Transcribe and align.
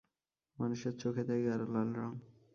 মানুষের 0.57 0.93
চোখে 1.01 1.23
দেয় 1.27 1.43
গাঢ় 1.45 1.65
লাল 1.73 1.89
রঙ। 1.93 2.13